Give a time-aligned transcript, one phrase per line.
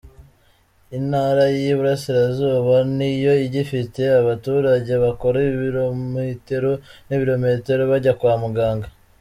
[0.97, 6.71] Intara y’i Burasirazuba niyo igifite abaturage bakora ibirometero
[7.07, 8.87] n’ibirometero bajya kwa muganga.